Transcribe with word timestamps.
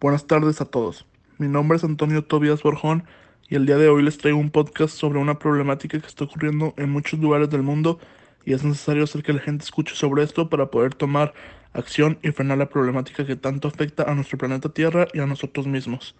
Buenas 0.00 0.26
tardes 0.26 0.62
a 0.62 0.64
todos. 0.64 1.04
Mi 1.36 1.46
nombre 1.46 1.76
es 1.76 1.84
Antonio 1.84 2.24
Tobias 2.24 2.62
Borjón 2.62 3.04
y 3.50 3.56
el 3.56 3.66
día 3.66 3.76
de 3.76 3.90
hoy 3.90 4.02
les 4.02 4.16
traigo 4.16 4.38
un 4.38 4.48
podcast 4.48 4.96
sobre 4.96 5.18
una 5.18 5.38
problemática 5.38 6.00
que 6.00 6.06
está 6.06 6.24
ocurriendo 6.24 6.72
en 6.78 6.88
muchos 6.88 7.20
lugares 7.20 7.50
del 7.50 7.62
mundo 7.62 7.98
y 8.46 8.54
es 8.54 8.64
necesario 8.64 9.04
hacer 9.04 9.22
que 9.22 9.34
la 9.34 9.40
gente 9.40 9.62
escuche 9.62 9.94
sobre 9.94 10.22
esto 10.22 10.48
para 10.48 10.70
poder 10.70 10.94
tomar 10.94 11.34
acción 11.74 12.18
y 12.22 12.30
frenar 12.30 12.56
la 12.56 12.70
problemática 12.70 13.26
que 13.26 13.36
tanto 13.36 13.68
afecta 13.68 14.04
a 14.04 14.14
nuestro 14.14 14.38
planeta 14.38 14.70
Tierra 14.70 15.06
y 15.12 15.18
a 15.18 15.26
nosotros 15.26 15.66
mismos. 15.66 16.16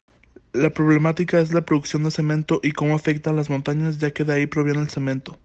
La 0.52 0.68
problemática 0.68 1.40
es 1.40 1.54
la 1.54 1.64
producción 1.64 2.04
de 2.04 2.10
cemento 2.10 2.60
y 2.62 2.72
cómo 2.72 2.94
afecta 2.94 3.30
a 3.30 3.32
las 3.32 3.48
montañas 3.48 3.96
ya 3.96 4.10
que 4.10 4.24
de 4.24 4.34
ahí 4.34 4.46
proviene 4.46 4.82
el 4.82 4.90
cemento. 4.90 5.38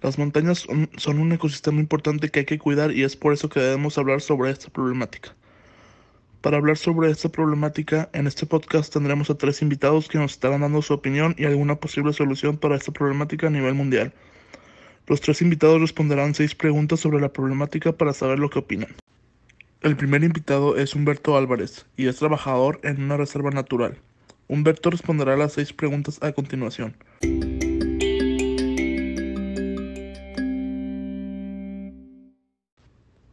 Las 0.00 0.18
montañas 0.18 0.66
son 0.96 1.18
un 1.18 1.32
ecosistema 1.32 1.78
importante 1.78 2.30
que 2.30 2.38
hay 2.38 2.46
que 2.46 2.58
cuidar 2.58 2.90
y 2.90 3.02
es 3.02 3.16
por 3.16 3.34
eso 3.34 3.50
que 3.50 3.60
debemos 3.60 3.98
hablar 3.98 4.22
sobre 4.22 4.50
esta 4.50 4.70
problemática. 4.70 5.36
Para 6.40 6.56
hablar 6.56 6.78
sobre 6.78 7.10
esta 7.10 7.28
problemática, 7.28 8.08
en 8.14 8.26
este 8.26 8.46
podcast 8.46 8.90
tendremos 8.90 9.28
a 9.28 9.34
tres 9.34 9.60
invitados 9.60 10.08
que 10.08 10.16
nos 10.16 10.32
estarán 10.32 10.62
dando 10.62 10.80
su 10.80 10.94
opinión 10.94 11.34
y 11.36 11.44
alguna 11.44 11.76
posible 11.76 12.14
solución 12.14 12.56
para 12.56 12.76
esta 12.76 12.92
problemática 12.92 13.48
a 13.48 13.50
nivel 13.50 13.74
mundial. 13.74 14.14
Los 15.06 15.20
tres 15.20 15.42
invitados 15.42 15.82
responderán 15.82 16.34
seis 16.34 16.54
preguntas 16.54 17.00
sobre 17.00 17.20
la 17.20 17.30
problemática 17.30 17.92
para 17.92 18.14
saber 18.14 18.38
lo 18.38 18.48
que 18.48 18.58
opinan. 18.58 18.88
El 19.82 19.96
primer 19.96 20.24
invitado 20.24 20.78
es 20.78 20.94
Humberto 20.94 21.36
Álvarez 21.36 21.84
y 21.98 22.06
es 22.06 22.16
trabajador 22.16 22.80
en 22.84 23.02
una 23.02 23.18
reserva 23.18 23.50
natural. 23.50 23.98
Humberto 24.48 24.88
responderá 24.88 25.36
las 25.36 25.52
seis 25.52 25.74
preguntas 25.74 26.18
a 26.22 26.32
continuación. 26.32 26.96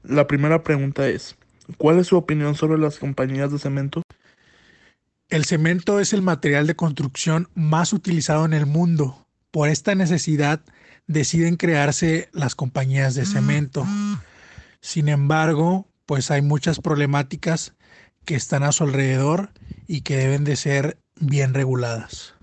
La 0.03 0.27
primera 0.27 0.61
pregunta 0.61 1.07
es, 1.07 1.37
¿Cuál 1.77 1.99
es 1.99 2.07
su 2.07 2.17
opinión 2.17 2.55
sobre 2.55 2.79
las 2.79 2.97
compañías 2.97 3.51
de 3.51 3.59
cemento? 3.59 4.01
El 5.29 5.43
cemento 5.43 5.99
es 5.99 6.13
el 6.13 6.21
material 6.21 6.67
de 6.67 6.75
construcción 6.75 7.49
más 7.53 7.91
utilizado 7.91 8.45
en 8.45 8.53
el 8.53 8.65
mundo. 8.65 9.27
Por 9.51 9.67
esta 9.67 9.93
necesidad 9.93 10.61
deciden 11.07 11.57
crearse 11.57 12.29
las 12.31 12.55
compañías 12.55 13.15
de 13.15 13.25
cemento. 13.25 13.85
Sin 14.79 15.09
embargo, 15.09 15.87
pues 16.05 16.31
hay 16.31 16.41
muchas 16.41 16.79
problemáticas 16.79 17.75
que 18.23 18.35
están 18.35 18.63
a 18.63 18.71
su 18.71 18.85
alrededor 18.85 19.51
y 19.87 20.01
que 20.01 20.17
deben 20.17 20.45
de 20.45 20.55
ser 20.55 20.97
bien 21.19 21.53
reguladas. 21.53 22.35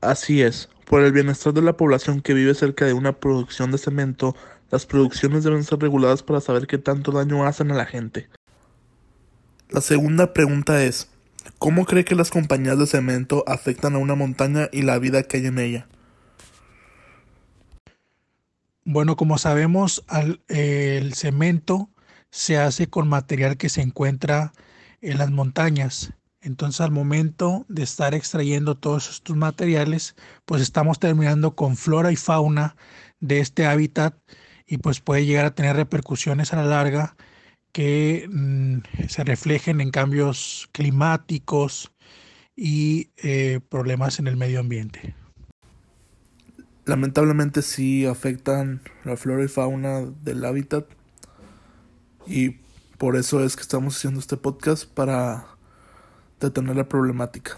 Así 0.00 0.42
es, 0.42 0.68
por 0.84 1.02
el 1.02 1.12
bienestar 1.12 1.52
de 1.52 1.62
la 1.62 1.76
población 1.76 2.20
que 2.20 2.34
vive 2.34 2.54
cerca 2.54 2.84
de 2.84 2.92
una 2.92 3.12
producción 3.18 3.70
de 3.70 3.78
cemento, 3.78 4.36
las 4.70 4.86
producciones 4.86 5.44
deben 5.44 5.64
ser 5.64 5.78
reguladas 5.78 6.22
para 6.22 6.40
saber 6.40 6.66
qué 6.66 6.78
tanto 6.78 7.12
daño 7.12 7.44
hacen 7.44 7.70
a 7.70 7.74
la 7.74 7.86
gente. 7.86 8.28
La 9.70 9.80
segunda 9.80 10.32
pregunta 10.32 10.82
es, 10.82 11.10
¿cómo 11.58 11.84
cree 11.84 12.04
que 12.04 12.14
las 12.14 12.30
compañías 12.30 12.78
de 12.78 12.86
cemento 12.86 13.44
afectan 13.46 13.94
a 13.94 13.98
una 13.98 14.14
montaña 14.14 14.68
y 14.72 14.82
la 14.82 14.98
vida 14.98 15.22
que 15.22 15.38
hay 15.38 15.46
en 15.46 15.58
ella? 15.58 15.88
Bueno, 18.84 19.16
como 19.16 19.36
sabemos, 19.36 20.04
el 20.48 21.12
cemento 21.12 21.90
se 22.30 22.56
hace 22.56 22.88
con 22.88 23.08
material 23.08 23.58
que 23.58 23.68
se 23.68 23.82
encuentra 23.82 24.52
en 25.02 25.18
las 25.18 25.30
montañas. 25.30 26.14
Entonces, 26.40 26.80
al 26.80 26.90
momento 26.92 27.66
de 27.68 27.82
estar 27.82 28.14
extrayendo 28.14 28.76
todos 28.76 29.10
estos 29.10 29.36
materiales, 29.36 30.16
pues 30.46 30.62
estamos 30.62 30.98
terminando 30.98 31.54
con 31.54 31.76
flora 31.76 32.12
y 32.12 32.16
fauna 32.16 32.76
de 33.20 33.40
este 33.40 33.66
hábitat 33.66 34.14
y 34.68 34.78
pues 34.78 35.00
puede 35.00 35.24
llegar 35.24 35.46
a 35.46 35.54
tener 35.54 35.74
repercusiones 35.74 36.52
a 36.52 36.56
la 36.56 36.64
larga 36.64 37.16
que 37.72 38.28
mm, 38.30 38.78
se 39.08 39.24
reflejen 39.24 39.80
en 39.80 39.90
cambios 39.90 40.68
climáticos 40.72 41.90
y 42.54 43.10
eh, 43.16 43.60
problemas 43.68 44.18
en 44.18 44.26
el 44.26 44.36
medio 44.36 44.60
ambiente. 44.60 45.14
Lamentablemente 46.84 47.62
sí 47.62 48.06
afectan 48.06 48.82
la 49.04 49.16
flora 49.16 49.44
y 49.44 49.48
fauna 49.48 50.00
del 50.22 50.44
hábitat 50.44 50.86
y 52.26 52.56
por 52.98 53.16
eso 53.16 53.44
es 53.44 53.56
que 53.56 53.62
estamos 53.62 53.96
haciendo 53.96 54.20
este 54.20 54.36
podcast 54.36 54.84
para 54.86 55.46
detener 56.40 56.76
la 56.76 56.88
problemática. 56.88 57.56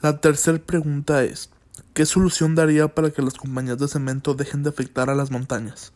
La 0.00 0.18
tercera 0.18 0.58
pregunta 0.58 1.22
es, 1.22 1.50
¿Qué 1.94 2.06
solución 2.06 2.54
daría 2.54 2.88
para 2.94 3.10
que 3.10 3.22
las 3.22 3.34
compañías 3.34 3.78
de 3.78 3.88
cemento 3.88 4.34
dejen 4.34 4.62
de 4.62 4.70
afectar 4.70 5.10
a 5.10 5.14
las 5.14 5.30
montañas? 5.30 5.92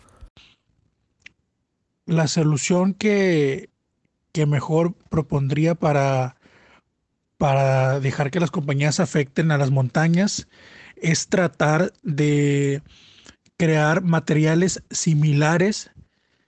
La 2.06 2.26
solución 2.26 2.94
que, 2.94 3.70
que 4.32 4.46
mejor 4.46 4.94
propondría 5.08 5.74
para, 5.74 6.36
para 7.38 8.00
dejar 8.00 8.30
que 8.30 8.40
las 8.40 8.50
compañías 8.50 9.00
afecten 9.00 9.50
a 9.50 9.58
las 9.58 9.70
montañas 9.70 10.48
es 10.96 11.28
tratar 11.28 11.92
de 12.02 12.82
crear 13.56 14.02
materiales 14.02 14.82
similares 14.90 15.90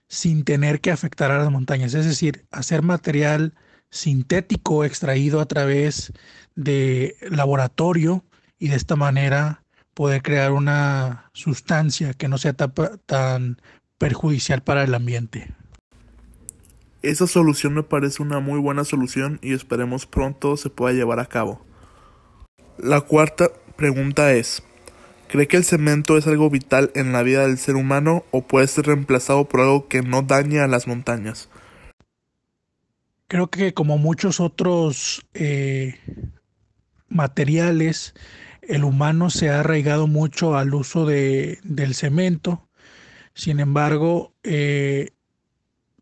sin 0.09 0.45
tener 0.45 0.81
que 0.81 0.91
afectar 0.91 1.31
a 1.31 1.39
las 1.39 1.51
montañas. 1.51 1.95
Es 1.95 2.05
decir, 2.05 2.47
hacer 2.51 2.83
material 2.83 3.55
sintético 3.91 4.85
extraído 4.85 5.41
a 5.41 5.47
través 5.47 6.13
de 6.55 7.17
laboratorio 7.31 8.25
y 8.59 8.69
de 8.69 8.77
esta 8.77 8.97
manera 8.97 9.63
poder 9.95 10.23
crear 10.23 10.53
una 10.53 11.31
sustancia 11.33 12.13
que 12.13 12.29
no 12.29 12.39
sea 12.39 12.53
tan 12.53 13.61
perjudicial 13.99 14.63
para 14.63 14.85
el 14.85 14.95
ambiente. 14.95 15.55
Esa 17.03 17.27
solución 17.27 17.75
me 17.75 17.83
parece 17.83 18.23
una 18.23 18.41
muy 18.41 18.59
buena 18.59 18.85
solución 18.85 19.39
y 19.43 19.55
esperemos 19.55 20.07
pronto 20.07 20.57
se 20.57 20.71
pueda 20.71 20.93
llevar 20.93 21.21
a 21.21 21.27
cabo. 21.27 21.65
La 22.79 23.01
cuarta 23.01 23.49
pregunta 23.77 24.33
es, 24.33 24.63
¿cree 25.29 25.47
que 25.47 25.57
el 25.57 25.65
cemento 25.65 26.19
es 26.19 26.27
algo 26.27 26.51
vital 26.51 26.91
en 26.95 27.13
la 27.13 27.23
vida 27.23 27.47
del 27.47 27.59
ser 27.59 27.77
humano 27.77 28.25
o 28.33 28.43
puede 28.43 28.67
ser 28.67 28.87
reemplazado 28.87 29.49
por 29.49 29.61
algo 29.61 29.89
que 29.89 30.03
no 30.03 30.23
daña 30.23 30.65
a 30.65 30.69
las 30.69 30.87
montañas? 30.87 31.49
Creo 33.29 33.49
que 33.49 33.73
como 33.73 33.99
muchos 33.99 34.41
otros 34.41 35.27
eh, 35.33 35.99
materiales, 37.09 38.15
el 38.69 38.85
humano 38.85 39.31
se 39.31 39.51
ha 39.51 39.61
arraigado 39.61 40.07
mucho 40.07 40.57
al 40.57 40.75
uso 40.75 41.07
de, 41.07 41.59
del 41.63 41.95
cemento. 41.95 42.69
Sin 43.35 43.61
embargo, 43.61 44.33
eh, 44.43 45.11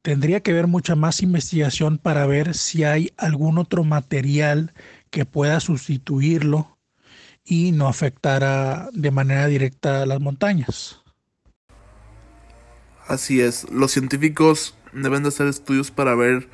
tendría 0.03 0.41
que 0.41 0.53
haber 0.53 0.67
mucha 0.67 0.95
más 0.95 1.23
investigación 1.23 1.99
para 1.99 2.27
ver 2.27 2.55
si 2.55 2.85
hay 2.85 3.13
algún 3.17 3.59
otro 3.59 3.85
material 3.85 4.73
que 5.11 5.25
pueda 5.25 5.61
sustituirlo 5.61 6.79
y 7.45 7.73
no 7.73 7.89
afectara 7.89 8.89
de 8.93 9.11
manera 9.11 9.47
directa 9.47 10.03
a 10.03 10.07
las 10.07 10.21
montañas. 10.21 11.03
Así 13.07 13.41
es, 13.41 13.71
los 13.71 13.93
científicos 13.93 14.77
deben 14.93 15.23
de 15.23 15.29
hacer 15.29 15.47
estudios 15.47 15.91
para 15.91 16.15
ver 16.15 16.49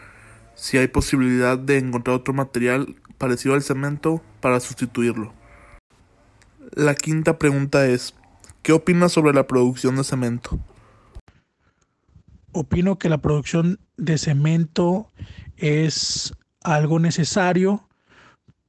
si 0.54 0.78
hay 0.78 0.88
posibilidad 0.88 1.58
de 1.58 1.78
encontrar 1.78 2.16
otro 2.16 2.34
material 2.34 2.96
parecido 3.18 3.54
al 3.54 3.62
cemento 3.62 4.22
para 4.40 4.60
sustituirlo. 4.60 5.39
La 6.72 6.94
quinta 6.94 7.38
pregunta 7.38 7.86
es, 7.86 8.14
¿qué 8.62 8.72
opinas 8.72 9.12
sobre 9.12 9.32
la 9.32 9.46
producción 9.46 9.96
de 9.96 10.04
cemento? 10.04 10.58
Opino 12.52 12.98
que 12.98 13.08
la 13.08 13.18
producción 13.18 13.80
de 13.96 14.18
cemento 14.18 15.10
es 15.56 16.34
algo 16.62 16.98
necesario, 16.98 17.88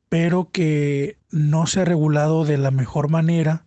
pero 0.09 0.49
que 0.51 1.17
no 1.29 1.67
se 1.67 1.81
ha 1.81 1.85
regulado 1.85 2.45
de 2.45 2.57
la 2.57 2.71
mejor 2.71 3.09
manera. 3.09 3.65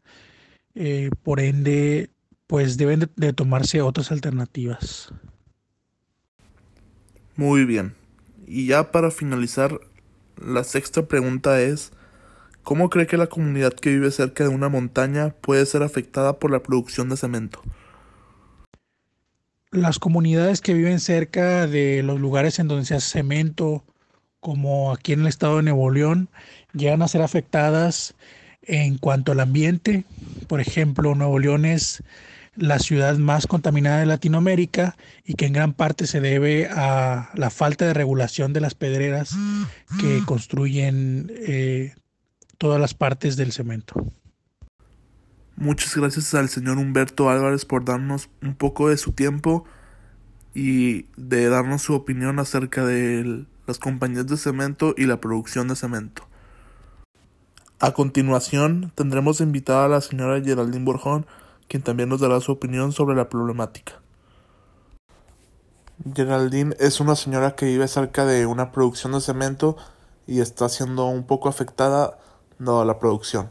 Eh, 0.75 1.11
por 1.23 1.41
ende, 1.41 2.11
pues 2.47 2.76
deben 2.76 3.11
de 3.17 3.32
tomarse 3.32 3.81
otras 3.81 4.12
alternativas. 4.12 5.12
Muy 7.37 7.64
bien. 7.64 7.94
Y 8.47 8.67
ya 8.67 8.93
para 8.93 9.11
finalizar, 9.11 9.81
la 10.37 10.64
sexta 10.64 11.06
pregunta 11.06 11.61
es, 11.61 11.93
¿Cómo 12.64 12.88
cree 12.88 13.06
que 13.06 13.19
la 13.19 13.26
comunidad 13.26 13.75
que 13.75 13.90
vive 13.90 14.11
cerca 14.11 14.43
de 14.43 14.49
una 14.49 14.70
montaña 14.70 15.34
puede 15.43 15.66
ser 15.66 15.82
afectada 15.82 16.38
por 16.38 16.50
la 16.50 16.62
producción 16.62 17.11
de 17.11 17.19
cemento? 17.19 17.62
Las 19.70 19.99
comunidades 19.99 20.62
que 20.62 20.72
viven 20.72 20.99
cerca 20.99 21.66
de 21.66 22.02
los 22.02 22.19
lugares 22.19 22.58
en 22.58 22.69
donde 22.69 22.87
se 22.87 22.94
hace 22.94 23.19
cemento, 23.19 23.84
como 24.40 24.93
aquí 24.93 25.12
en 25.12 25.20
el 25.20 25.26
estado 25.26 25.58
de 25.58 25.64
Nuevo 25.64 25.90
León, 25.90 26.31
llegan 26.72 27.02
a 27.02 27.08
ser 27.08 27.20
afectadas 27.20 28.14
en 28.62 28.96
cuanto 28.96 29.32
al 29.32 29.40
ambiente. 29.40 30.05
Por 30.49 30.62
ejemplo, 30.62 31.14
Nuevo 31.14 31.38
León 31.38 31.67
es 31.67 32.02
la 32.56 32.78
ciudad 32.78 33.19
más 33.19 33.46
contaminada 33.46 33.99
de 33.99 34.06
Latinoamérica 34.06 34.96
y 35.22 35.34
que 35.34 35.44
en 35.44 35.52
gran 35.52 35.75
parte 35.75 36.06
se 36.06 36.22
debe 36.22 36.69
a 36.70 37.31
la 37.34 37.50
falta 37.50 37.84
de 37.84 37.93
regulación 37.93 38.55
de 38.55 38.60
las 38.62 38.75
pedreras 38.75 39.37
que 40.00 40.22
construyen 40.25 41.31
eh, 41.34 41.94
todas 42.59 42.81
las 42.81 42.95
partes 42.95 43.37
del 43.37 43.53
cemento. 43.53 43.95
Muchas 45.56 45.95
gracias 45.97 46.35
al 46.35 46.49
señor 46.49 46.79
Humberto 46.79 47.31
Álvarez 47.31 47.65
por 47.65 47.85
darnos 47.85 48.29
un 48.43 48.55
poco 48.55 48.89
de 48.89 48.97
su 48.97 49.12
tiempo 49.12 49.65
y 50.53 51.06
de 51.17 51.49
darnos 51.49 51.83
su 51.83 51.95
opinión 51.95 52.39
acerca 52.39 52.85
de 52.85 53.47
las 53.67 53.79
compañías 53.79 54.27
de 54.27 54.37
cemento 54.37 54.95
y 54.97 55.06
la 55.06 55.21
producción 55.21 55.69
de 55.69 55.77
cemento. 55.77 56.27
A 57.81 57.93
continuación, 57.93 58.93
tendremos 58.95 59.41
invitada 59.41 59.85
a 59.85 59.89
la 59.89 60.01
señora 60.01 60.43
Geraldine 60.43 60.85
Borjón, 60.85 61.27
quien 61.69 61.83
también 61.83 62.09
nos 62.09 62.21
dará 62.21 62.41
su 62.41 62.53
opinión 62.53 62.93
sobre 62.93 63.17
la 63.17 63.29
problemática. 63.29 64.01
Geraldine 66.15 66.75
es 66.81 67.01
una 67.01 67.15
señora 67.15 67.55
que 67.55 67.67
vive 67.67 67.87
cerca 67.87 68.25
de 68.25 68.47
una 68.47 68.73
producción 68.73 69.12
de 69.12 69.21
cemento 69.21 69.77
y 70.27 70.41
está 70.41 70.69
siendo 70.69 71.06
un 71.06 71.27
poco 71.27 71.49
afectada 71.49 72.19
dada 72.59 72.85
la 72.85 72.99
producción. 72.99 73.51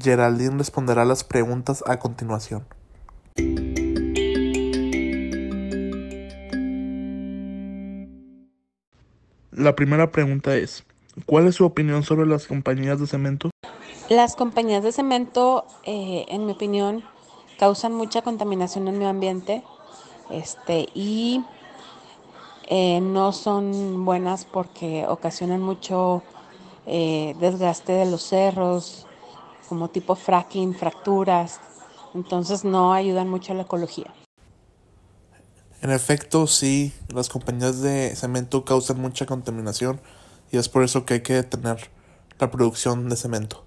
Geraldine 0.00 0.58
responderá 0.58 1.04
las 1.04 1.24
preguntas 1.24 1.82
a 1.86 1.98
continuación. 1.98 2.64
La 9.50 9.76
primera 9.76 10.10
pregunta 10.10 10.56
es, 10.56 10.84
¿cuál 11.26 11.46
es 11.46 11.56
su 11.56 11.64
opinión 11.64 12.02
sobre 12.02 12.26
las 12.26 12.46
compañías 12.46 12.98
de 12.98 13.06
cemento? 13.06 13.50
Las 14.08 14.34
compañías 14.34 14.82
de 14.82 14.92
cemento, 14.92 15.66
eh, 15.84 16.24
en 16.28 16.46
mi 16.46 16.52
opinión, 16.52 17.04
causan 17.58 17.92
mucha 17.92 18.22
contaminación 18.22 18.88
en 18.88 18.94
el 18.94 18.98
medio 18.98 19.10
ambiente 19.10 19.62
este, 20.30 20.88
y 20.94 21.44
eh, 22.68 23.00
no 23.00 23.32
son 23.32 24.04
buenas 24.04 24.46
porque 24.46 25.04
ocasionan 25.06 25.60
mucho 25.60 26.22
eh, 26.86 27.34
desgaste 27.40 27.92
de 27.92 28.10
los 28.10 28.22
cerros, 28.22 29.06
como 29.68 29.88
tipo 29.88 30.14
fracking, 30.14 30.74
fracturas, 30.74 31.60
entonces 32.14 32.64
no 32.64 32.92
ayudan 32.92 33.28
mucho 33.28 33.52
a 33.52 33.56
la 33.56 33.62
ecología. 33.62 34.12
En 35.80 35.90
efecto, 35.90 36.46
sí, 36.46 36.92
las 37.08 37.28
compañías 37.28 37.80
de 37.80 38.14
cemento 38.14 38.64
causan 38.64 39.00
mucha 39.00 39.26
contaminación 39.26 40.00
y 40.50 40.58
es 40.58 40.68
por 40.68 40.84
eso 40.84 41.04
que 41.04 41.14
hay 41.14 41.22
que 41.22 41.34
detener 41.34 41.90
la 42.38 42.50
producción 42.50 43.08
de 43.08 43.16
cemento. 43.16 43.64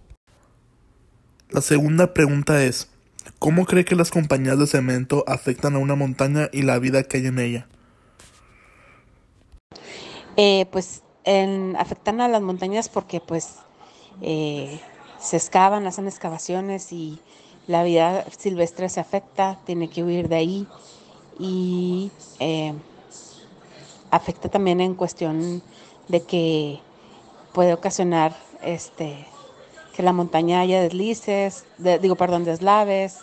La 1.50 1.62
segunda 1.62 2.14
pregunta 2.14 2.64
es, 2.64 2.90
¿cómo 3.40 3.66
cree 3.66 3.86
que 3.86 3.96
las 3.96 4.12
compañías 4.12 4.60
de 4.60 4.68
cemento 4.68 5.24
afectan 5.28 5.76
a 5.76 5.80
una 5.80 5.96
montaña 5.96 6.50
y 6.54 6.62
la 6.62 6.80
vida 6.80 7.04
que 7.04 7.18
hay 7.18 7.26
en 7.28 7.40
ella? 7.40 7.68
Eh, 10.38 10.66
pues 10.72 11.02
afectan 11.78 12.22
a 12.22 12.28
las 12.28 12.42
montañas 12.42 12.90
porque 12.90 13.20
pues 13.20 13.56
eh, 14.22 14.80
se 15.20 15.38
excavan, 15.38 15.88
hacen 15.88 16.08
excavaciones 16.08 16.92
y 16.92 17.20
la 17.68 17.84
vida 17.84 18.26
silvestre 18.38 18.90
se 18.90 19.00
afecta, 19.00 19.60
tiene 19.66 19.90
que 19.90 20.04
huir 20.04 20.30
de 20.30 20.36
ahí 20.36 20.68
y 21.40 22.12
eh, 22.40 22.74
afecta 24.12 24.50
también 24.50 24.82
en 24.82 24.94
cuestión 24.94 25.64
de 26.08 26.22
que 26.22 26.80
puede 27.54 27.74
ocasionar 27.74 28.36
este 28.62 29.28
que 29.96 30.04
la 30.04 30.12
montaña 30.12 30.60
haya 30.60 30.82
deslices, 30.82 31.64
digo 31.78 32.16
perdón, 32.16 32.44
deslaves, 32.44 33.20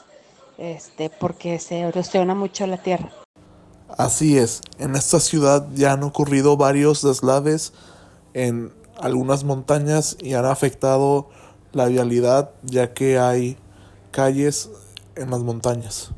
este, 0.57 1.11
porque 1.11 1.59
se 1.59 1.81
erosiona 1.81 2.35
mucho 2.35 2.67
la 2.67 2.79
tierra. 2.79 3.11
Así 3.99 4.39
es, 4.39 4.63
en 4.79 4.97
esta 4.97 5.21
ciudad 5.21 5.69
ya 5.75 5.93
han 5.93 6.03
ocurrido 6.03 6.57
varios 6.57 7.03
deslaves 7.03 7.75
en 8.35 8.73
algunas 9.01 9.45
montañas 9.45 10.17
y 10.21 10.35
han 10.35 10.45
afectado 10.45 11.29
la 11.73 11.87
vialidad 11.87 12.51
ya 12.63 12.93
que 12.93 13.19
hay 13.19 13.57
calles 14.11 14.71
en 15.17 15.31
las 15.31 15.41
montañas. 15.41 16.11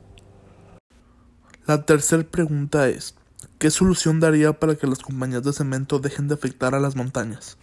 La 1.67 1.85
tercera 1.87 2.23
pregunta 2.25 2.89
es, 2.89 3.15
¿qué 3.59 3.71
solución 3.71 4.21
daría 4.21 4.53
para 4.53 4.75
que 4.75 4.87
las 4.87 4.99
compañías 4.99 5.43
de 5.43 5.53
cemento 5.53 5.99
dejen 5.99 6.29
de 6.29 6.35
afectar 6.35 6.75
a 6.75 6.81
las 6.81 6.95
montañas? 6.95 7.57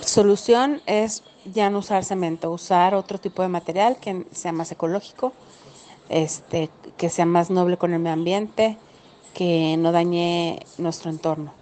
Solución 0.00 0.82
es 0.86 1.22
ya 1.44 1.70
no 1.70 1.78
usar 1.78 2.04
cemento, 2.04 2.50
usar 2.50 2.94
otro 2.94 3.18
tipo 3.18 3.42
de 3.42 3.48
material 3.48 3.96
que 4.00 4.26
sea 4.32 4.52
más 4.52 4.72
ecológico, 4.72 5.32
este, 6.08 6.70
que 6.96 7.08
sea 7.08 7.26
más 7.26 7.50
noble 7.50 7.76
con 7.76 7.92
el 7.92 8.00
medio 8.00 8.14
ambiente, 8.14 8.76
que 9.34 9.76
no 9.78 9.92
dañe 9.92 10.60
nuestro 10.78 11.10
entorno. 11.10 11.61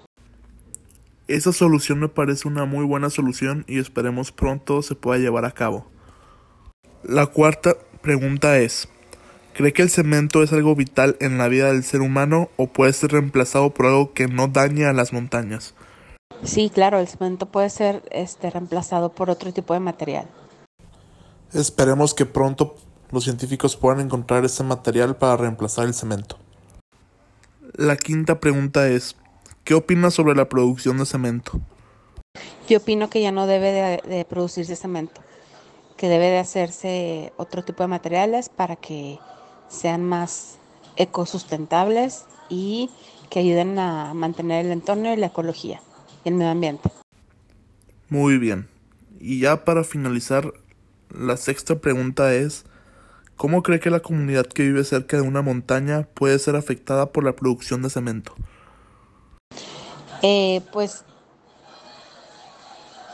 Esa 1.31 1.53
solución 1.53 2.01
me 2.01 2.09
parece 2.09 2.49
una 2.49 2.65
muy 2.65 2.85
buena 2.85 3.09
solución 3.09 3.65
y 3.69 3.79
esperemos 3.79 4.33
pronto 4.33 4.83
se 4.83 4.97
pueda 4.97 5.21
llevar 5.21 5.45
a 5.45 5.53
cabo. 5.53 5.87
La 7.05 7.27
cuarta 7.27 7.77
pregunta 8.03 8.59
es, 8.59 8.89
¿cree 9.55 9.73
que 9.73 9.83
el 9.83 9.91
cemento 9.91 10.43
es 10.43 10.53
algo 10.53 10.75
vital 10.75 11.17
en 11.21 11.39
la 11.39 11.47
vida 11.47 11.69
del 11.69 11.85
ser 11.85 12.01
humano 12.01 12.51
o 12.57 12.67
puede 12.67 12.93
ser 12.95 13.13
reemplazado 13.13 13.73
por 13.73 13.87
algo 13.87 14.13
que 14.13 14.27
no 14.27 14.49
dañe 14.49 14.87
a 14.87 14.93
las 14.93 15.13
montañas? 15.13 15.75
Sí, 16.43 16.69
claro, 16.69 16.99
el 16.99 17.07
cemento 17.07 17.47
puede 17.47 17.71
ser 17.71 18.03
este, 18.11 18.51
reemplazado 18.51 19.13
por 19.13 19.31
otro 19.31 19.53
tipo 19.53 19.73
de 19.73 19.79
material. 19.79 20.27
Esperemos 21.53 22.13
que 22.13 22.27
pronto 22.27 22.75
los 23.13 23.23
científicos 23.23 23.77
puedan 23.77 24.01
encontrar 24.01 24.45
ese 24.45 24.65
material 24.65 25.15
para 25.15 25.37
reemplazar 25.37 25.87
el 25.87 25.95
cemento. 25.95 26.39
La 27.77 27.95
quinta 27.95 28.41
pregunta 28.41 28.89
es, 28.89 29.15
¿Qué 29.71 29.75
opinas 29.77 30.15
sobre 30.15 30.35
la 30.35 30.49
producción 30.49 30.99
de 30.99 31.07
cemento? 31.07 31.61
Yo 32.69 32.79
opino 32.79 33.09
que 33.09 33.23
ya 33.23 33.31
no 33.31 33.47
debe 33.47 34.01
de, 34.05 34.25
producirse 34.25 34.75
cemento, 34.75 35.21
que 35.97 36.09
debe 36.09 36.25
de 36.25 36.39
hacerse 36.39 37.33
otro 37.37 37.63
tipo 37.63 37.85
de 37.85 37.87
materiales 37.87 38.49
para 38.49 38.75
que 38.75 39.21
sean 39.69 40.05
más 40.05 40.59
ecosustentables 40.97 42.25
y 42.49 42.91
que 43.31 43.39
ayuden 43.39 43.79
a 43.79 44.13
mantener 44.13 44.67
el 44.67 44.73
entorno 44.73 45.15
y 45.15 45.17
la 45.17 45.27
ecología 45.27 45.81
y 46.25 46.31
el 46.31 46.35
medio 46.35 46.51
ambiente. 46.51 46.91
Muy 48.09 48.39
bien. 48.39 48.67
Y 49.21 49.39
ya 49.39 49.65
para 49.65 49.85
finalizar, 49.85 50.53
la 51.17 51.37
sexta 51.37 51.79
pregunta 51.79 52.35
es, 52.35 52.65
¿cómo 53.37 53.63
cree 53.63 53.79
que 53.79 53.91
la 53.91 54.01
comunidad 54.01 54.47
que 54.47 54.65
vive 54.65 54.83
cerca 54.83 55.17
de 55.17 55.23
una 55.23 55.43
montaña 55.43 56.09
puede 56.15 56.41
ser 56.41 56.57
afectada 56.57 57.13
por 57.13 57.23
la 57.23 57.37
producción 57.37 57.83
de 57.83 57.91
cemento? 57.91 58.35
Eh, 60.23 60.61
pues 60.73 61.05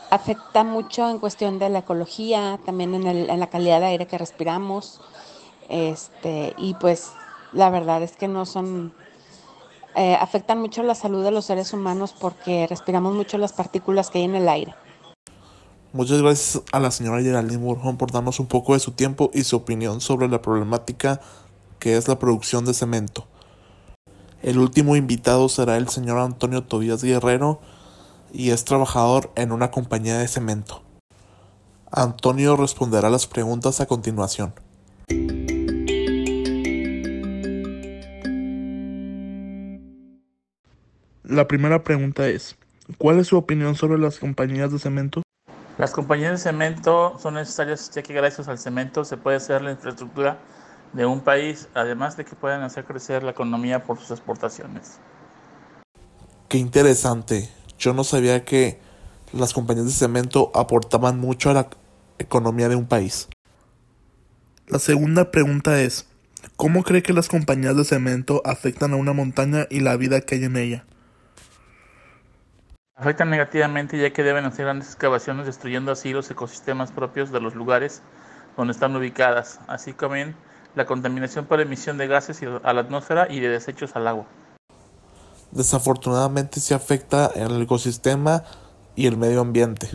afecta 0.09 0.63
mucho 0.63 1.09
en 1.09 1.19
cuestión 1.19 1.59
de 1.59 1.69
la 1.69 1.79
ecología, 1.79 2.59
también 2.65 2.93
en, 2.93 3.39
la 3.39 3.47
calidad 3.47 3.79
de 3.79 3.87
aire 3.87 4.07
que 4.07 4.17
respiramos, 4.17 5.01
este, 5.69 6.53
y 6.57 6.73
pues 6.75 7.11
la 7.53 7.69
verdad 7.69 8.03
es 8.03 8.15
que 8.15 8.27
no 8.27 8.45
son, 8.45 8.93
eh, 9.95 10.15
afectan 10.19 10.59
mucho 10.59 10.83
la 10.83 10.95
salud 10.95 11.23
de 11.23 11.31
los 11.31 11.45
seres 11.45 11.73
humanos 11.73 12.13
porque 12.17 12.67
respiramos 12.67 13.15
mucho 13.15 13.37
las 13.37 13.53
partículas 13.53 14.09
que 14.09 14.19
hay 14.19 14.25
en 14.25 14.35
el 14.35 14.49
aire. 14.49 14.75
Muchas 15.93 16.21
gracias 16.21 16.63
a 16.71 16.79
la 16.79 16.91
señora 16.91 17.21
Geraldine 17.21 17.63
Burjón 17.63 17.97
por 17.97 18.11
darnos 18.11 18.39
un 18.39 18.47
poco 18.47 18.73
de 18.73 18.79
su 18.79 18.91
tiempo 18.91 19.31
y 19.33 19.43
su 19.43 19.55
opinión 19.55 20.01
sobre 20.01 20.27
la 20.27 20.41
problemática 20.41 21.21
que 21.79 21.95
es 21.95 22.07
la 22.07 22.19
producción 22.19 22.65
de 22.65 22.73
cemento. 22.73 23.25
El 24.47 24.59
último 24.59 24.95
invitado 24.95 25.49
será 25.49 25.75
el 25.75 25.89
señor 25.89 26.19
Antonio 26.19 26.63
Tobías 26.63 27.03
Guerrero 27.03 27.59
y 28.31 28.51
es 28.51 28.63
trabajador 28.63 29.29
en 29.35 29.51
una 29.51 29.71
compañía 29.71 30.19
de 30.19 30.27
cemento. 30.29 30.83
Antonio 31.91 32.55
responderá 32.55 33.09
las 33.09 33.27
preguntas 33.27 33.81
a 33.81 33.87
continuación. 33.87 34.53
La 41.25 41.45
primera 41.49 41.83
pregunta 41.83 42.29
es, 42.29 42.55
¿cuál 42.97 43.19
es 43.19 43.27
su 43.27 43.35
opinión 43.35 43.75
sobre 43.75 43.99
las 43.99 44.17
compañías 44.17 44.71
de 44.71 44.79
cemento? 44.79 45.23
Las 45.77 45.91
compañías 45.91 46.31
de 46.31 46.37
cemento 46.37 47.19
son 47.19 47.33
necesarias 47.33 47.91
ya 47.93 48.01
que 48.01 48.13
gracias 48.13 48.47
al 48.47 48.57
cemento 48.57 49.03
se 49.03 49.17
puede 49.17 49.35
hacer 49.35 49.61
la 49.61 49.71
infraestructura 49.71 50.39
de 50.93 51.05
un 51.05 51.21
país, 51.21 51.69
además 51.73 52.17
de 52.17 52.25
que 52.25 52.35
puedan 52.35 52.63
hacer 52.63 52.85
crecer 52.85 53.23
la 53.23 53.31
economía 53.31 53.83
por 53.83 53.99
sus 53.99 54.11
exportaciones. 54.11 54.99
Qué 56.49 56.57
interesante. 56.57 57.49
Yo 57.77 57.93
no 57.93 58.03
sabía 58.03 58.45
que 58.45 58.79
las 59.33 59.53
compañías 59.53 59.85
de 59.85 59.91
cemento 59.91 60.51
aportaban 60.55 61.19
mucho 61.19 61.49
a 61.49 61.53
la 61.53 61.69
economía 62.19 62.69
de 62.69 62.75
un 62.75 62.87
país. 62.87 63.27
La 64.67 64.79
segunda 64.79 65.31
pregunta 65.31 65.81
es, 65.81 66.07
¿cómo 66.55 66.83
cree 66.83 67.03
que 67.03 67.13
las 67.13 67.27
compañías 67.27 67.75
de 67.75 67.83
cemento 67.83 68.41
afectan 68.45 68.93
a 68.93 68.97
una 68.97 69.13
montaña 69.13 69.67
y 69.69 69.81
la 69.81 69.95
vida 69.97 70.21
que 70.21 70.35
hay 70.35 70.43
en 70.45 70.57
ella? 70.57 70.85
Afectan 72.95 73.29
negativamente 73.29 73.99
ya 73.99 74.11
que 74.11 74.23
deben 74.23 74.45
hacer 74.45 74.65
grandes 74.65 74.87
excavaciones 74.87 75.45
destruyendo 75.45 75.91
así 75.91 76.13
los 76.13 76.31
ecosistemas 76.31 76.91
propios 76.91 77.31
de 77.31 77.39
los 77.39 77.53
lugares 77.53 78.01
donde 78.55 78.73
están 78.73 78.95
ubicadas, 78.95 79.59
así 79.67 79.93
como 79.93 80.15
la 80.77 80.85
contaminación 80.85 81.45
por 81.45 81.59
emisión 81.59 81.97
de 81.97 82.07
gases 82.07 82.39
a 82.63 82.73
la 82.73 82.81
atmósfera 82.81 83.27
y 83.29 83.39
de 83.39 83.49
desechos 83.49 83.95
al 83.95 84.07
agua. 84.07 84.27
Desafortunadamente 85.51 86.59
se 86.59 86.75
afecta 86.75 87.31
el 87.35 87.59
ecosistema 87.63 88.43
y 88.95 89.07
el 89.07 89.17
medio 89.17 89.41
ambiente. 89.41 89.89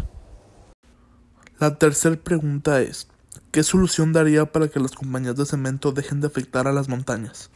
La 1.60 1.76
tercera 1.76 2.16
pregunta 2.16 2.80
es, 2.80 3.06
¿qué 3.52 3.62
solución 3.62 4.12
daría 4.12 4.46
para 4.46 4.66
que 4.66 4.80
las 4.80 4.90
compañías 4.90 5.36
de 5.36 5.46
cemento 5.46 5.92
dejen 5.92 6.20
de 6.20 6.26
afectar 6.26 6.66
a 6.66 6.72
las 6.72 6.88
montañas? 6.88 7.50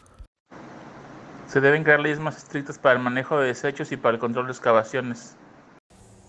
Se 1.48 1.60
deben 1.60 1.82
crear 1.82 1.98
leyes 1.98 2.20
más 2.20 2.36
estrictas 2.36 2.78
para 2.78 2.94
el 2.96 3.02
manejo 3.02 3.38
de 3.38 3.48
desechos 3.48 3.90
y 3.90 3.96
para 3.96 4.14
el 4.14 4.20
control 4.20 4.46
de 4.46 4.52
excavaciones. 4.52 5.34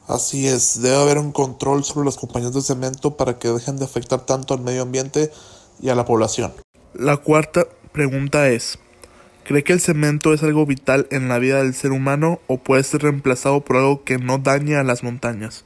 Así 0.08 0.48
es, 0.48 0.82
debe 0.82 1.00
haber 1.00 1.20
un 1.20 1.32
control 1.32 1.84
sobre 1.84 2.06
las 2.06 2.18
compañías 2.18 2.54
de 2.54 2.62
cemento 2.62 3.18
para 3.18 3.38
que 3.38 3.50
dejen 3.50 3.78
de 3.78 3.86
afectar 3.86 4.22
tanto 4.22 4.56
al 4.56 4.62
medio 4.62 4.82
ambiente 4.82 5.32
y 5.80 5.90
a 5.90 5.96
la 5.96 6.06
población. 6.06 6.54
La 7.00 7.18
cuarta 7.18 7.68
pregunta 7.92 8.50
es, 8.50 8.80
¿cree 9.44 9.64
que 9.64 9.72
el 9.72 9.80
cemento 9.80 10.34
es 10.34 10.42
algo 10.42 10.66
vital 10.66 11.06
en 11.12 11.30
la 11.30 11.38
vida 11.38 11.58
del 11.58 11.76
ser 11.76 11.92
humano 11.92 12.40
o 12.48 12.58
puede 12.58 12.82
ser 12.82 13.04
reemplazado 13.04 13.62
por 13.62 13.76
algo 13.76 14.04
que 14.04 14.18
no 14.18 14.40
dañe 14.40 14.78
a 14.78 14.84
las 14.84 15.04
montañas? 15.04 15.64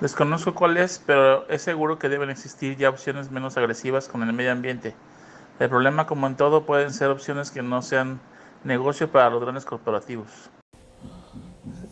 Desconozco 0.00 0.54
cuál 0.54 0.78
es, 0.78 1.02
pero 1.04 1.46
es 1.50 1.60
seguro 1.60 1.98
que 1.98 2.08
deben 2.08 2.30
existir 2.30 2.78
ya 2.78 2.88
opciones 2.88 3.30
menos 3.30 3.58
agresivas 3.58 4.08
con 4.08 4.22
el 4.22 4.32
medio 4.32 4.50
ambiente. 4.50 4.94
El 5.60 5.68
problema, 5.68 6.06
como 6.06 6.26
en 6.26 6.36
todo, 6.36 6.64
pueden 6.64 6.94
ser 6.94 7.10
opciones 7.10 7.50
que 7.50 7.60
no 7.60 7.82
sean 7.82 8.18
negocio 8.64 9.12
para 9.12 9.28
los 9.28 9.42
grandes 9.42 9.66
corporativos. 9.66 10.30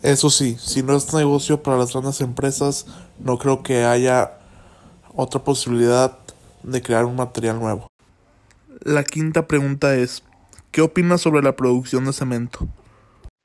Eso 0.01 0.31
sí, 0.31 0.57
si 0.59 0.81
no 0.81 0.95
es 0.95 1.13
negocio 1.13 1.61
para 1.61 1.77
las 1.77 1.93
grandes 1.93 2.21
empresas, 2.21 2.87
no 3.19 3.37
creo 3.37 3.61
que 3.61 3.85
haya 3.85 4.39
otra 5.13 5.43
posibilidad 5.43 6.17
de 6.63 6.81
crear 6.81 7.05
un 7.05 7.17
material 7.17 7.59
nuevo. 7.59 7.87
La 8.87 9.03
quinta 9.03 9.47
pregunta 9.47 9.95
es, 9.95 10.23
¿qué 10.71 10.79
opinas 10.79 11.19
sobre 11.19 11.43
la 11.43 11.57
producción 11.57 12.05
de 12.05 12.13
cemento? 12.13 12.69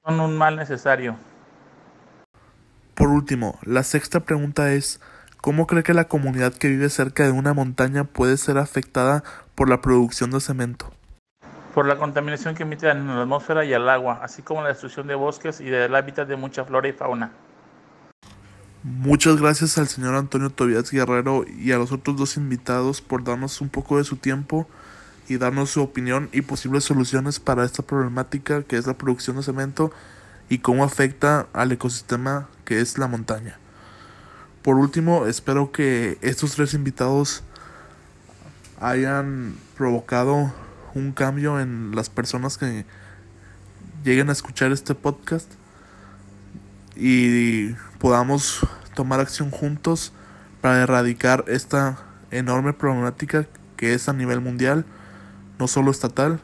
Son 0.07 0.21
un 0.21 0.39
mal 0.39 0.55
necesario. 0.55 1.17
Por 2.95 3.09
último, 3.09 3.59
la 3.65 3.83
sexta 3.83 4.21
pregunta 4.21 4.73
es, 4.73 5.01
¿cómo 5.41 5.67
cree 5.67 5.83
que 5.83 5.95
la 5.95 6.05
comunidad 6.07 6.55
que 6.55 6.69
vive 6.69 6.89
cerca 6.91 7.25
de 7.25 7.33
una 7.33 7.55
montaña 7.55 8.05
puede 8.05 8.37
ser 8.37 8.57
afectada 8.57 9.25
por 9.57 9.69
la 9.69 9.81
producción 9.81 10.31
de 10.31 10.39
cemento? 10.39 10.93
Por 11.75 11.87
la 11.87 11.97
contaminación 11.97 12.55
que 12.55 12.63
emite 12.63 12.89
en 12.89 13.09
la 13.09 13.23
atmósfera 13.23 13.65
y 13.65 13.75
al 13.75 13.89
agua, 13.89 14.21
así 14.23 14.43
como 14.43 14.63
la 14.63 14.69
destrucción 14.69 15.09
de 15.09 15.17
bosques 15.17 15.61
y 15.61 15.65
del 15.65 15.93
hábitat 15.97 16.29
de 16.29 16.37
mucha 16.37 16.65
flora 16.65 16.87
y 16.87 16.93
fauna. 16.93 17.33
Muchas 18.85 19.41
gracias 19.41 19.77
al 19.77 19.89
señor 19.89 20.15
Antonio 20.15 20.51
Tobías 20.51 20.89
Guerrero 20.93 21.45
y 21.49 21.73
a 21.73 21.79
los 21.79 21.91
otros 21.91 22.17
dos 22.17 22.37
invitados 22.37 23.01
por 23.01 23.25
darnos 23.25 23.61
un 23.61 23.71
poco 23.71 23.99
de 23.99 24.05
su 24.05 24.19
tiempo 24.19 24.69
y 25.29 25.39
darnos 25.39 25.71
su 25.71 25.83
opinión 25.83 26.29
y 26.33 26.43
posibles 26.43 26.85
soluciones 26.85 27.41
para 27.41 27.65
esta 27.65 27.83
problemática 27.83 28.63
que 28.63 28.77
es 28.77 28.87
la 28.87 28.99
producción 28.99 29.37
de 29.37 29.43
cemento 29.43 29.93
y 30.49 30.59
cómo 30.59 30.85
afecta 30.85 31.47
al 31.53 31.73
ecosistema 31.73 32.49
que 32.65 32.81
es 32.81 32.99
la 32.99 33.09
montaña. 33.09 33.59
Por 34.63 34.77
último, 34.77 35.27
espero 35.27 35.73
que 35.73 36.19
estos 36.23 36.55
tres 36.55 36.75
invitados 36.75 37.43
hayan 38.81 39.57
provocado 39.77 40.53
un 40.95 41.13
cambio 41.13 41.61
en 41.61 41.95
las 41.95 42.11
personas 42.11 42.59
que 42.59 42.85
lleguen 44.05 44.29
a 44.29 44.33
escuchar 44.33 44.73
este 44.73 44.95
podcast 44.95 45.51
y 46.97 47.71
podamos 47.99 48.67
tomar 48.95 49.21
acción 49.21 49.51
juntos 49.51 50.13
para 50.61 50.83
erradicar 50.83 51.45
esta 51.49 51.99
enorme 52.31 52.73
problemática 52.73 53.47
que 53.77 53.95
es 53.95 54.09
a 54.09 54.13
nivel 54.13 54.41
mundial, 54.41 54.85
no 55.59 55.69
solo 55.69 55.91
estatal. 55.91 56.41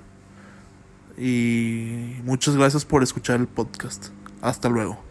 Y 1.17 2.17
muchas 2.25 2.57
gracias 2.57 2.85
por 2.85 3.03
escuchar 3.03 3.41
el 3.41 3.49
podcast. 3.49 4.09
Hasta 4.41 4.69
luego. 4.69 5.08